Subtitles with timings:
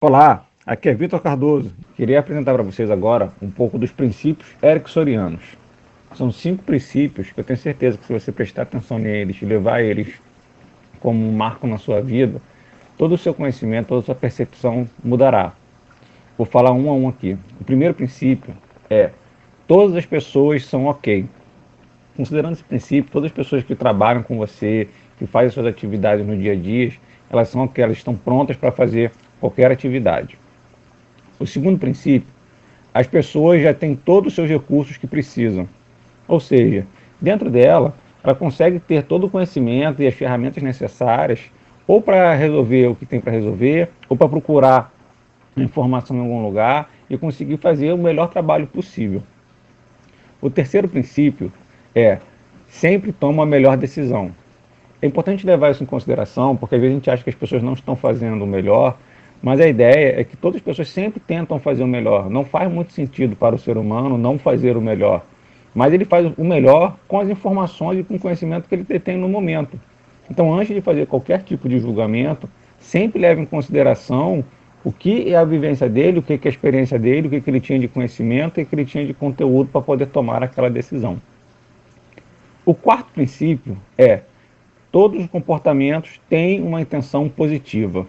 [0.00, 1.70] Olá, aqui é Vitor Cardoso.
[1.94, 5.42] Queria apresentar para vocês agora um pouco dos princípios ericksonianos.
[6.14, 10.14] São cinco princípios que eu tenho certeza que se você prestar atenção neles levar eles
[11.00, 12.40] como um marco na sua vida,
[12.96, 15.52] todo o seu conhecimento, toda a sua percepção mudará.
[16.38, 17.36] Vou falar um a um aqui.
[17.60, 18.54] O primeiro princípio
[18.88, 19.10] é:
[19.66, 21.26] todas as pessoas são ok.
[22.16, 24.88] Considerando esse princípio, todas as pessoas que trabalham com você,
[25.18, 26.92] que fazem suas atividades no dia a dia,
[27.28, 30.38] elas são ok, elas estão prontas para fazer qualquer atividade.
[31.38, 32.28] O segundo princípio,
[32.92, 35.68] as pessoas já têm todos os seus recursos que precisam.
[36.28, 36.86] Ou seja,
[37.20, 41.50] dentro dela, ela consegue ter todo o conhecimento e as ferramentas necessárias
[41.86, 44.92] ou para resolver o que tem para resolver, ou para procurar
[45.56, 49.22] informação em algum lugar e conseguir fazer o melhor trabalho possível.
[50.40, 51.52] O terceiro princípio
[51.94, 52.18] é
[52.68, 54.32] sempre toma a melhor decisão.
[55.00, 57.62] É importante levar isso em consideração, porque às vezes a gente acha que as pessoas
[57.62, 58.98] não estão fazendo o melhor,
[59.42, 62.30] mas a ideia é que todas as pessoas sempre tentam fazer o melhor.
[62.30, 65.24] Não faz muito sentido para o ser humano não fazer o melhor,
[65.74, 69.18] mas ele faz o melhor com as informações e com o conhecimento que ele tem
[69.18, 69.78] no momento.
[70.30, 74.42] Então, antes de fazer qualquer tipo de julgamento, sempre leve em consideração
[74.82, 77.40] o que é a vivência dele, o que é a experiência dele, o que, é
[77.40, 80.42] que ele tinha de conhecimento e o que ele tinha de conteúdo para poder tomar
[80.42, 81.20] aquela decisão.
[82.66, 84.22] O quarto princípio é
[84.90, 88.06] todos os comportamentos têm uma intenção positiva.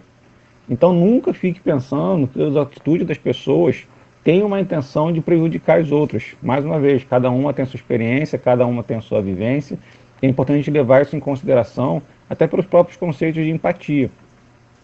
[0.66, 3.86] Então nunca fique pensando que as atitudes das pessoas
[4.24, 6.34] têm uma intenção de prejudicar os outros.
[6.42, 9.78] Mais uma vez, cada uma tem sua experiência, cada uma tem sua vivência.
[10.22, 14.10] É importante levar isso em consideração, até pelos próprios conceitos de empatia.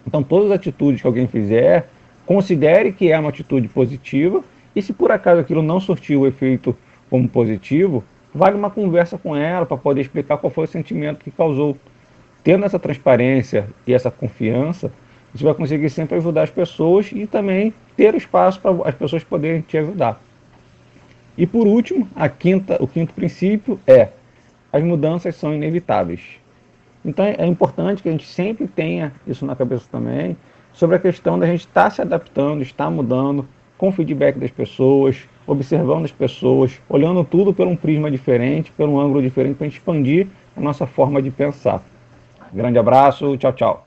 [0.07, 1.89] Então, todas as atitudes que alguém fizer,
[2.27, 4.45] considere que é uma atitude positiva,
[4.77, 6.77] e se por acaso aquilo não surtiu o efeito
[7.09, 11.31] como positivo, vale uma conversa com ela para poder explicar qual foi o sentimento que
[11.31, 11.77] causou.
[12.43, 14.91] Tendo essa transparência e essa confiança,
[15.33, 19.61] você vai conseguir sempre ajudar as pessoas e também ter espaço para as pessoas poderem
[19.61, 20.21] te ajudar.
[21.37, 24.09] E por último, a quinta, o quinto princípio é
[24.73, 26.21] as mudanças são inevitáveis.
[27.05, 30.37] Então é importante que a gente sempre tenha isso na cabeça também,
[30.73, 33.47] sobre a questão da gente estar tá se adaptando, estar mudando,
[33.83, 38.89] com o feedback das pessoas, observando as pessoas, olhando tudo por um prisma diferente, por
[38.89, 41.83] um ângulo diferente, para expandir a nossa forma de pensar.
[42.53, 43.85] Grande abraço, tchau, tchau.